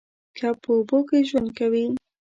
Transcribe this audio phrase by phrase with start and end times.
[0.37, 1.85] کب په اوبو کې ژوند کوي